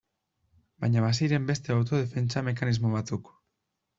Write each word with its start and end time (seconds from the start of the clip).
Baina 0.85 1.03
baziren 1.03 1.45
beste 1.51 1.75
autodefentsa 1.75 2.45
mekanismo 2.49 2.95
batzuk. 2.97 3.33